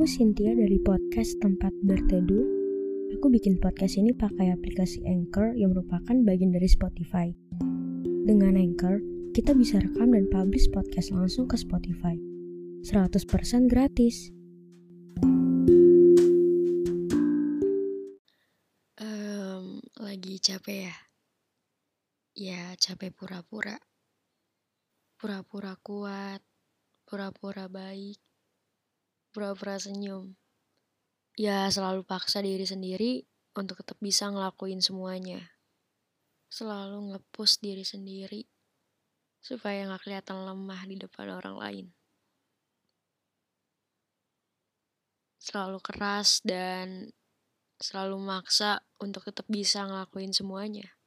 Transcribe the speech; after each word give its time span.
Aku 0.00 0.08
Cynthia 0.08 0.56
dari 0.56 0.80
podcast 0.80 1.36
Tempat 1.44 1.76
Berteduh. 1.84 2.46
Aku 3.20 3.28
bikin 3.28 3.60
podcast 3.60 4.00
ini 4.00 4.16
pakai 4.16 4.48
aplikasi 4.48 5.04
Anchor 5.04 5.52
yang 5.52 5.76
merupakan 5.76 6.16
bagian 6.24 6.56
dari 6.56 6.64
Spotify. 6.72 7.28
Dengan 8.24 8.56
Anchor, 8.56 8.96
kita 9.36 9.52
bisa 9.52 9.76
rekam 9.76 10.16
dan 10.16 10.24
publish 10.32 10.72
podcast 10.72 11.12
langsung 11.12 11.44
ke 11.44 11.60
Spotify. 11.60 12.16
100% 12.80 13.68
gratis. 13.68 14.32
Em, 18.96 19.84
lagi 20.00 20.40
capek 20.40 20.88
ya? 20.88 20.96
Ya, 22.40 22.62
capek 22.80 23.12
pura-pura. 23.12 23.76
Pura-pura 25.20 25.76
kuat, 25.84 26.40
pura-pura 27.04 27.68
baik, 27.68 28.29
pura-pura 29.30 29.78
senyum. 29.78 30.34
Ya, 31.38 31.70
selalu 31.70 32.02
paksa 32.02 32.42
diri 32.42 32.66
sendiri 32.66 33.24
untuk 33.54 33.80
tetap 33.80 33.96
bisa 34.02 34.28
ngelakuin 34.28 34.82
semuanya. 34.82 35.54
Selalu 36.50 37.14
ngepus 37.14 37.62
diri 37.62 37.86
sendiri 37.86 38.42
supaya 39.40 39.88
nggak 39.88 40.04
kelihatan 40.04 40.44
lemah 40.44 40.82
di 40.84 40.96
depan 41.00 41.32
orang 41.32 41.56
lain. 41.56 41.86
Selalu 45.40 45.80
keras 45.80 46.44
dan 46.44 47.08
selalu 47.80 48.20
maksa 48.20 48.84
untuk 49.00 49.24
tetap 49.24 49.48
bisa 49.48 49.88
ngelakuin 49.88 50.36
semuanya. 50.36 51.00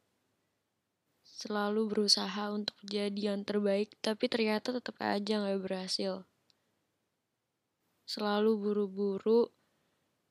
Selalu 1.22 1.92
berusaha 1.94 2.50
untuk 2.50 2.76
jadi 2.82 3.36
yang 3.36 3.46
terbaik, 3.46 3.94
tapi 4.02 4.26
ternyata 4.32 4.74
tetap 4.74 4.98
aja 5.04 5.44
gak 5.44 5.62
berhasil. 5.62 6.26
Selalu 8.04 8.52
buru-buru, 8.60 9.52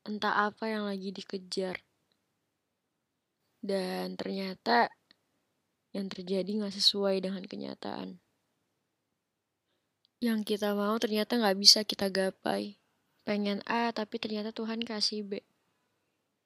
entah 0.05 0.49
apa 0.49 0.69
yang 0.69 0.85
lagi 0.89 1.11
dikejar. 1.11 1.81
Dan 3.63 4.19
ternyata 4.19 4.91
yang 5.95 6.09
terjadi 6.09 6.67
gak 6.67 6.75
sesuai 6.75 7.23
dengan 7.23 7.45
kenyataan. 7.45 8.19
Yang 10.23 10.55
kita 10.55 10.75
mau 10.75 10.95
ternyata 10.99 11.39
gak 11.39 11.59
bisa 11.59 11.83
kita 11.85 12.11
gapai. 12.13 12.79
Pengen 13.23 13.63
A, 13.71 13.95
tapi 13.95 14.19
ternyata 14.19 14.51
Tuhan 14.51 14.83
kasih 14.83 15.23
B 15.23 15.43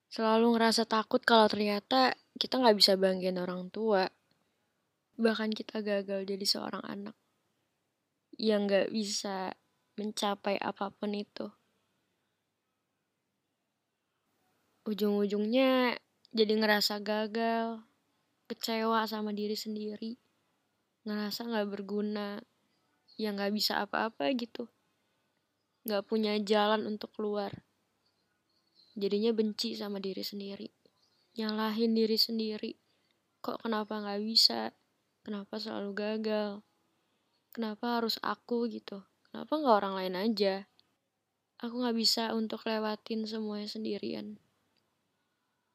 selalu 0.07 0.57
ngerasa 0.57 0.87
takut 0.87 1.19
kalau 1.23 1.51
ternyata 1.51 2.15
kita 2.39 2.63
nggak 2.63 2.77
bisa 2.79 2.93
banggain 2.95 3.39
orang 3.39 3.69
tua. 3.69 4.07
Bahkan 5.17 5.51
kita 5.57 5.81
gagal 5.81 6.29
jadi 6.29 6.45
seorang 6.45 6.85
anak 6.85 7.17
yang 8.37 8.69
nggak 8.69 8.93
bisa 8.93 9.57
mencapai 9.97 10.61
apa 10.61 10.93
pun 10.93 11.17
itu. 11.17 11.49
Ujung-ujungnya 14.87 15.97
jadi 16.31 16.53
ngerasa 16.53 17.01
gagal, 17.01 17.81
kecewa 18.47 19.03
sama 19.09 19.33
diri 19.33 19.57
sendiri, 19.57 20.21
ngerasa 21.09 21.49
nggak 21.49 21.69
berguna, 21.73 22.39
yang 23.17 23.41
nggak 23.41 23.57
bisa 23.57 23.83
apa-apa 23.83 24.31
gitu, 24.37 24.69
nggak 25.89 26.05
punya 26.05 26.37
jalan 26.45 26.85
untuk 26.85 27.11
keluar. 27.17 27.51
Jadinya 28.95 29.33
benci 29.33 29.75
sama 29.75 29.99
diri 29.99 30.23
sendiri. 30.23 30.69
Nyalahin 31.41 31.93
diri 31.93 32.17
sendiri. 32.17 32.73
Kok 33.45 33.65
kenapa 33.65 34.01
nggak 34.01 34.23
bisa? 34.25 34.73
Kenapa 35.21 35.57
selalu 35.61 35.91
gagal? 35.93 36.65
Kenapa 37.53 38.01
harus 38.01 38.17
aku 38.23 38.69
gitu 38.71 39.05
kenapa 39.37 39.53
nggak 39.53 39.77
orang 39.85 39.95
lain 40.01 40.15
aja? 40.17 40.65
Aku 41.61 41.85
nggak 41.85 41.93
bisa 41.93 42.33
untuk 42.33 42.65
lewatin 42.65 43.29
semuanya 43.29 43.69
sendirian. 43.69 44.41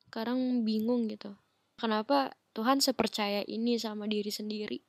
Sekarang 0.01 0.65
bingung 0.65 1.05
gitu. 1.05 1.37
Kenapa 1.77 2.33
Tuhan 2.57 2.81
sepercaya 2.81 3.45
ini 3.45 3.77
sama 3.77 4.09
diri 4.09 4.33
sendiri? 4.33 4.81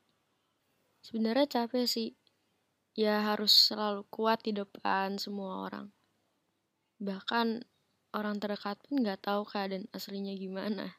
Sebenarnya 1.04 1.68
capek 1.68 1.84
sih. 1.84 2.16
Ya 2.96 3.20
harus 3.20 3.52
selalu 3.52 4.08
kuat 4.08 4.40
di 4.40 4.56
depan 4.56 5.20
semua 5.20 5.68
orang. 5.68 5.92
Bahkan 6.96 7.68
orang 8.16 8.40
terdekat 8.40 8.80
pun 8.88 9.04
nggak 9.04 9.20
tahu 9.20 9.44
keadaan 9.44 9.84
aslinya 9.92 10.32
gimana. 10.32 10.96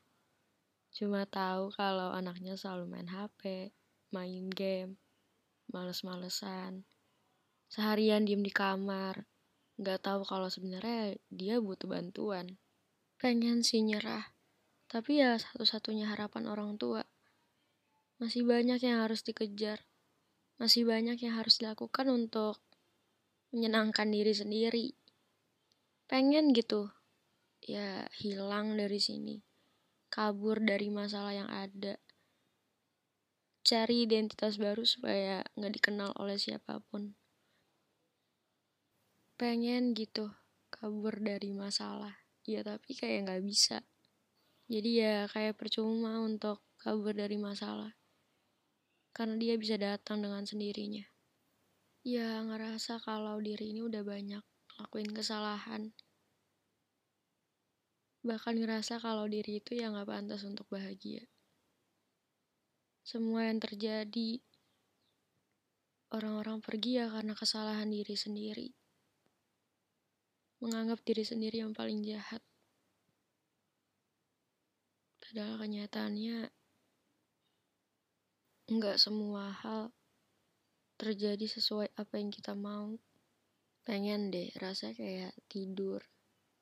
Cuma 0.93 1.25
tahu 1.25 1.73
kalau 1.73 2.13
anaknya 2.13 2.53
selalu 2.53 2.85
main 2.85 3.09
HP, 3.09 3.73
main 4.13 4.45
game, 4.53 5.01
males-malesan. 5.73 6.85
Seharian 7.73 8.29
diem 8.29 8.45
di 8.45 8.53
kamar, 8.53 9.25
nggak 9.81 10.05
tahu 10.05 10.21
kalau 10.29 10.45
sebenarnya 10.45 11.17
dia 11.33 11.57
butuh 11.57 11.89
bantuan. 11.89 12.61
Pengen 13.17 13.65
sih 13.65 13.81
nyerah, 13.81 14.37
tapi 14.85 15.25
ya 15.25 15.41
satu-satunya 15.41 16.13
harapan 16.13 16.45
orang 16.45 16.77
tua. 16.77 17.01
Masih 18.21 18.45
banyak 18.45 18.77
yang 18.77 19.01
harus 19.01 19.25
dikejar, 19.25 19.89
masih 20.61 20.85
banyak 20.85 21.17
yang 21.17 21.33
harus 21.33 21.57
dilakukan 21.57 22.13
untuk 22.13 22.61
menyenangkan 23.49 24.13
diri 24.13 24.37
sendiri. 24.37 24.87
Pengen 26.05 26.53
gitu, 26.53 26.93
ya 27.57 28.05
hilang 28.21 28.77
dari 28.77 29.01
sini 29.01 29.41
kabur 30.13 30.61
dari 30.61 30.93
masalah 30.93 31.33
yang 31.33 31.49
ada 31.49 31.97
cari 33.65 34.05
identitas 34.05 34.61
baru 34.61 34.85
supaya 34.85 35.41
nggak 35.57 35.73
dikenal 35.81 36.13
oleh 36.21 36.37
siapa 36.37 36.85
pun 36.93 37.17
pengen 39.43 39.91
gitu 39.91 40.31
kabur 40.71 41.19
dari 41.19 41.51
masalah. 41.51 42.15
Ya 42.47 42.63
tapi 42.63 42.95
kayak 42.95 43.27
nggak 43.27 43.43
bisa. 43.43 43.83
Jadi 44.71 45.03
ya 45.03 45.27
kayak 45.27 45.59
percuma 45.59 46.23
untuk 46.23 46.63
kabur 46.79 47.11
dari 47.11 47.35
masalah. 47.35 47.91
Karena 49.11 49.35
dia 49.35 49.59
bisa 49.59 49.75
datang 49.75 50.23
dengan 50.23 50.47
sendirinya. 50.47 51.03
Ya 52.07 52.39
ngerasa 52.39 53.03
kalau 53.03 53.35
diri 53.43 53.75
ini 53.75 53.83
udah 53.83 53.99
banyak 54.07 54.39
lakuin 54.79 55.11
kesalahan. 55.11 55.91
Bahkan 58.23 58.63
ngerasa 58.63 59.03
kalau 59.03 59.27
diri 59.27 59.59
itu 59.59 59.75
ya 59.75 59.91
nggak 59.91 60.07
pantas 60.07 60.47
untuk 60.47 60.71
bahagia. 60.71 61.27
Semua 63.03 63.51
yang 63.51 63.59
terjadi, 63.59 64.39
orang-orang 66.15 66.63
pergi 66.63 67.03
ya 67.03 67.11
karena 67.11 67.35
kesalahan 67.35 67.91
diri 67.91 68.15
sendiri. 68.15 68.71
Menganggap 70.63 71.03
diri 71.03 71.27
sendiri 71.27 71.59
yang 71.59 71.75
paling 71.75 71.99
jahat. 72.07 72.39
Padahal 75.19 75.59
kenyataannya, 75.59 76.47
nggak 78.71 78.95
semua 78.95 79.51
hal 79.59 79.91
terjadi 80.95 81.43
sesuai 81.51 81.91
apa 81.99 82.15
yang 82.15 82.31
kita 82.31 82.55
mau. 82.55 82.95
Pengen 83.83 84.31
deh, 84.31 84.47
rasa 84.55 84.95
kayak 84.95 85.35
tidur, 85.51 85.99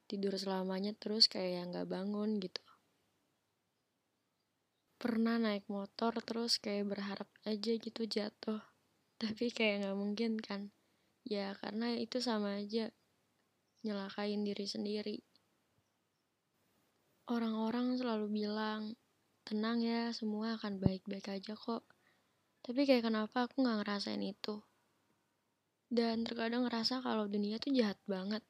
tidur 0.09 0.33
selamanya 0.35 0.97
terus 0.97 1.29
kayak 1.29 1.69
nggak 1.69 1.85
bangun 1.85 2.41
gitu 2.41 2.65
pernah 5.01 5.41
naik 5.41 5.65
motor 5.65 6.13
terus 6.21 6.61
kayak 6.61 6.93
berharap 6.93 7.25
aja 7.49 7.73
gitu 7.73 8.05
jatuh 8.05 8.61
tapi 9.17 9.49
kayak 9.49 9.81
nggak 9.81 9.97
mungkin 9.97 10.37
kan 10.37 10.69
ya 11.25 11.57
karena 11.57 11.97
itu 11.97 12.21
sama 12.21 12.61
aja 12.61 12.93
nyelakain 13.81 14.41
diri 14.45 14.65
sendiri 14.65 15.17
orang-orang 17.29 17.97
selalu 17.97 18.27
bilang 18.29 18.93
tenang 19.47 19.81
ya 19.81 20.13
semua 20.13 20.57
akan 20.57 20.77
baik-baik 20.77 21.27
aja 21.31 21.53
kok 21.57 21.83
tapi 22.61 22.85
kayak 22.85 23.09
kenapa 23.09 23.49
aku 23.49 23.61
nggak 23.61 23.77
ngerasain 23.85 24.21
itu 24.21 24.61
dan 25.91 26.23
terkadang 26.23 26.65
ngerasa 26.65 27.03
kalau 27.03 27.27
dunia 27.27 27.59
tuh 27.59 27.75
jahat 27.75 27.99
banget 28.07 28.45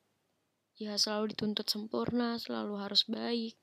ya 0.81 0.97
selalu 0.97 1.38
dituntut 1.38 1.69
sempurna, 1.69 2.41
selalu 2.41 2.73
harus 2.81 3.06
baik, 3.06 3.53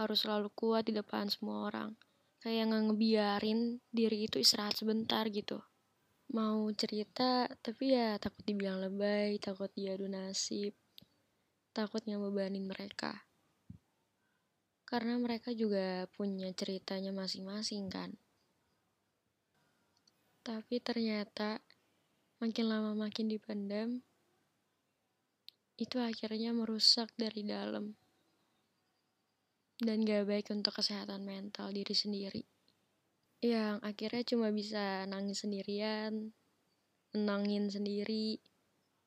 harus 0.00 0.24
selalu 0.24 0.48
kuat 0.56 0.88
di 0.88 0.96
depan 0.96 1.28
semua 1.28 1.68
orang. 1.68 1.92
Kayak 2.40 2.72
nggak 2.72 2.82
ngebiarin 2.88 3.60
diri 3.92 4.24
itu 4.24 4.40
istirahat 4.40 4.72
sebentar 4.80 5.28
gitu. 5.28 5.60
Mau 6.30 6.70
cerita, 6.78 7.50
tapi 7.58 7.98
ya 7.98 8.14
takut 8.22 8.46
dibilang 8.46 8.78
lebay, 8.78 9.42
takut 9.42 9.66
diadu 9.74 10.06
nasib, 10.06 10.78
takut 11.74 12.06
ngebebanin 12.06 12.70
mereka. 12.70 13.26
Karena 14.86 15.18
mereka 15.18 15.50
juga 15.50 16.06
punya 16.14 16.46
ceritanya 16.54 17.10
masing-masing 17.10 17.90
kan. 17.90 18.14
Tapi 20.46 20.78
ternyata 20.78 21.58
makin 22.38 22.66
lama 22.70 22.94
makin 22.94 23.26
dipendam, 23.26 23.98
itu 25.80 25.98
akhirnya 25.98 26.54
merusak 26.54 27.10
dari 27.18 27.42
dalam 27.42 27.98
dan 29.80 30.04
gak 30.04 30.28
baik 30.28 30.46
untuk 30.52 30.76
kesehatan 30.76 31.24
mental 31.24 31.72
diri 31.72 31.96
sendiri 31.96 32.44
yang 33.40 33.80
akhirnya 33.80 34.20
cuma 34.24 34.52
bisa 34.52 35.08
nangis 35.08 35.44
sendirian, 35.44 36.32
nenangin 37.16 37.72
sendiri, 37.72 38.36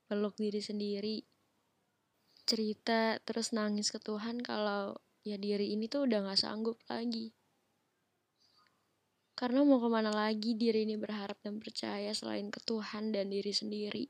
peluk 0.10 0.34
diri 0.42 0.62
sendiri, 0.62 1.18
cerita 2.44 3.22
terus 3.24 3.56
nangis 3.56 3.94
ke 3.94 4.02
Tuhan 4.02 4.44
kalau 4.44 4.98
ya 5.24 5.40
diri 5.40 5.72
ini 5.72 5.88
tuh 5.88 6.10
udah 6.10 6.34
gak 6.34 6.42
sanggup 6.42 6.82
lagi. 6.90 7.32
Karena 9.34 9.66
mau 9.66 9.82
ke 9.82 9.90
mana 9.90 10.14
lagi 10.14 10.54
diri 10.54 10.86
ini 10.86 10.98
berharap 10.98 11.38
dan 11.42 11.58
percaya 11.58 12.14
selain 12.14 12.54
ke 12.54 12.62
Tuhan 12.62 13.14
dan 13.14 13.34
diri 13.34 13.50
sendiri. 13.50 14.06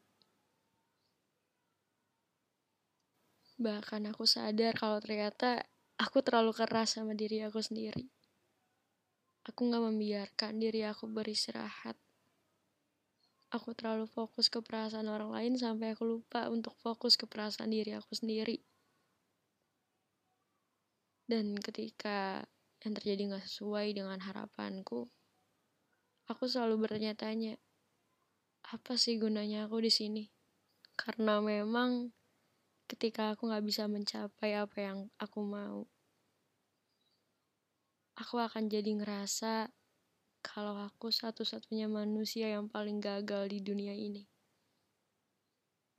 Bahkan 3.60 4.12
aku 4.12 4.28
sadar 4.28 4.76
kalau 4.76 5.00
ternyata 5.00 5.64
aku 5.96 6.20
terlalu 6.26 6.52
keras 6.52 7.00
sama 7.00 7.16
diri 7.16 7.40
aku 7.46 7.64
sendiri. 7.64 8.23
Aku 9.44 9.68
gak 9.68 9.84
membiarkan 9.84 10.56
diri 10.56 10.88
aku 10.88 11.04
beristirahat. 11.12 12.00
Aku 13.52 13.76
terlalu 13.76 14.08
fokus 14.08 14.48
ke 14.48 14.64
perasaan 14.64 15.12
orang 15.12 15.36
lain 15.36 15.54
sampai 15.60 15.94
aku 15.94 16.08
lupa 16.08 16.48
untuk 16.48 16.74
fokus 16.80 17.20
ke 17.20 17.28
perasaan 17.28 17.70
diri 17.70 17.92
aku 17.92 18.16
sendiri. 18.16 18.64
Dan 21.28 21.60
ketika 21.60 22.48
yang 22.88 22.96
terjadi 22.96 23.36
gak 23.36 23.46
sesuai 23.46 23.94
dengan 23.94 24.24
harapanku, 24.24 25.12
aku 26.26 26.44
selalu 26.48 26.88
bertanya-tanya, 26.88 27.60
apa 28.64 28.96
sih 28.96 29.20
gunanya 29.20 29.68
aku 29.68 29.84
di 29.84 29.92
sini? 29.92 30.24
Karena 30.96 31.44
memang 31.44 32.16
ketika 32.88 33.36
aku 33.36 33.52
gak 33.54 33.62
bisa 33.62 33.86
mencapai 33.92 34.56
apa 34.56 34.78
yang 34.82 35.00
aku 35.22 35.46
mau, 35.46 35.88
aku 38.24 38.40
akan 38.40 38.72
jadi 38.72 38.88
ngerasa 39.04 39.68
kalau 40.40 40.80
aku 40.80 41.12
satu-satunya 41.12 41.92
manusia 41.92 42.56
yang 42.56 42.72
paling 42.72 43.04
gagal 43.04 43.52
di 43.52 43.60
dunia 43.60 43.92
ini. 43.92 44.24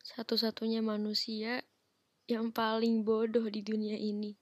Satu-satunya 0.01 0.81
manusia 0.81 1.61
yang 2.25 2.49
paling 2.49 3.05
bodoh 3.05 3.45
di 3.53 3.61
dunia 3.61 4.01
ini. 4.01 4.33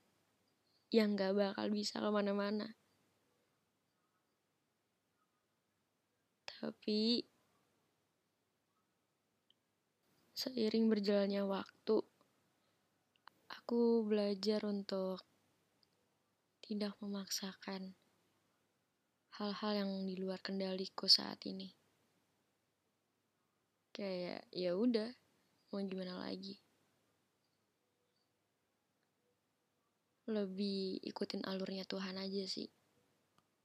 Yang 0.95 1.09
gak 1.19 1.33
bakal 1.35 1.67
bisa 1.75 1.99
ke 1.99 2.07
mana-mana. 2.07 2.71
Tapi, 6.47 7.27
seiring 10.31 10.87
berjalannya 10.87 11.43
waktu, 11.43 11.99
aku 13.51 14.07
belajar 14.07 14.63
untuk 14.63 15.19
tidak 16.63 16.95
memaksakan 17.03 17.91
hal-hal 19.35 19.71
yang 19.83 19.91
di 20.07 20.15
luar 20.15 20.39
kendaliku 20.39 21.11
saat 21.11 21.43
ini. 21.43 21.75
Kayak 23.91 24.47
ya 24.49 24.71
udah, 24.73 25.11
mau 25.69 25.83
gimana 25.83 26.23
lagi. 26.23 26.57
Lebih 30.31 31.03
ikutin 31.03 31.43
alurnya 31.43 31.83
Tuhan 31.83 32.15
aja 32.15 32.47
sih. 32.47 32.71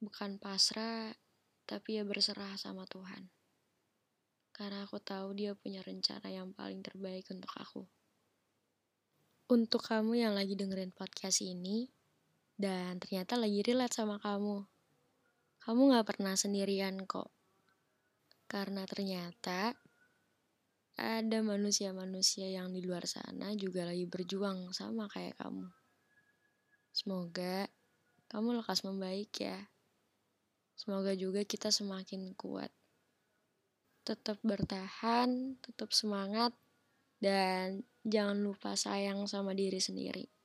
Bukan 0.03 0.43
pasrah, 0.43 1.15
tapi 1.69 2.01
ya 2.01 2.05
berserah 2.05 2.59
sama 2.59 2.83
Tuhan. 2.91 3.31
Karena 4.51 4.83
aku 4.83 4.99
tahu 4.99 5.39
dia 5.39 5.55
punya 5.55 5.87
rencana 5.87 6.35
yang 6.35 6.51
paling 6.51 6.83
terbaik 6.83 7.31
untuk 7.31 7.55
aku. 7.55 7.87
Untuk 9.49 9.87
kamu 9.87 10.19
yang 10.19 10.35
lagi 10.35 10.59
dengerin 10.59 10.93
podcast 10.93 11.41
ini, 11.47 11.89
dan 12.59 12.99
ternyata 12.99 13.39
lagi 13.39 13.63
relate 13.63 13.95
sama 13.95 14.19
kamu, 14.19 14.67
kamu 15.63 15.81
gak 15.95 16.07
pernah 16.11 16.35
sendirian 16.35 17.07
kok. 17.07 17.31
Karena 18.51 18.83
ternyata 18.83 19.79
ada 20.99 21.39
manusia-manusia 21.47 22.51
yang 22.51 22.75
di 22.75 22.83
luar 22.83 23.07
sana 23.07 23.55
juga 23.55 23.87
lagi 23.87 24.03
berjuang 24.11 24.75
sama 24.75 25.07
kayak 25.07 25.39
kamu. 25.39 25.71
Semoga 26.91 27.71
kamu 28.27 28.59
lekas 28.59 28.83
membaik 28.83 29.31
ya. 29.39 29.71
Semoga 30.75 31.15
juga 31.15 31.47
kita 31.47 31.71
semakin 31.71 32.35
kuat. 32.35 32.75
Tetap 34.03 34.43
bertahan, 34.43 35.55
tetap 35.63 35.95
semangat, 35.95 36.51
dan 37.23 37.87
jangan 38.03 38.43
lupa 38.43 38.75
sayang 38.75 39.27
sama 39.31 39.55
diri 39.55 39.79
sendiri. 39.79 40.38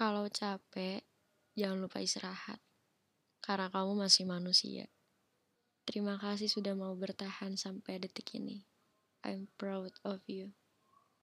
Kalau 0.00 0.24
capek, 0.32 1.04
jangan 1.52 1.84
lupa 1.84 2.00
istirahat 2.00 2.56
karena 3.44 3.68
kamu 3.68 4.00
masih 4.00 4.24
manusia. 4.24 4.88
Terima 5.84 6.16
kasih 6.16 6.48
sudah 6.48 6.72
mau 6.72 6.96
bertahan 6.96 7.60
sampai 7.60 8.00
detik 8.00 8.32
ini. 8.32 8.64
I'm 9.20 9.52
proud 9.60 9.92
of 10.00 10.24
you. 10.24 10.56